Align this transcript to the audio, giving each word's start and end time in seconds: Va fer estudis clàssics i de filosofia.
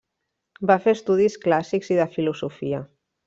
Va 0.71 0.77
fer 0.85 0.93
estudis 0.97 1.37
clàssics 1.45 1.93
i 1.97 2.01
de 2.01 2.09
filosofia. 2.17 2.81